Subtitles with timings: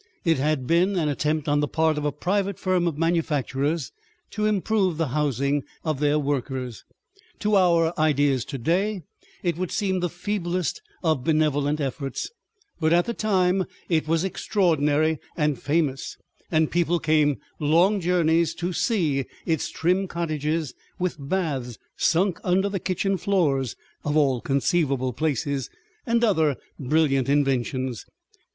[0.25, 3.91] It had been an attempt on the part of a private firm of manufacturers
[4.31, 6.83] to improve the housing of their workers.
[7.41, 9.03] To our ideas to day
[9.43, 12.31] it would seem the feeblest of benevolent efforts,
[12.79, 16.17] but at the time it was extraordinary and famous,
[16.49, 22.79] and people came long journeys to see its trim cottages with baths sunk under the
[22.79, 25.69] kitchen floors (of all conceivable places),
[26.07, 28.07] and other brilliant inventions.